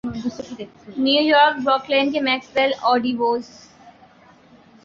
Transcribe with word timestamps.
new 1.03 1.23
York 1.23 1.55
Brooklyn 1.65 2.07
کے 2.13 2.19
Maxwell 2.27 2.71
آرڈی 2.89 3.13
was 3.15 3.45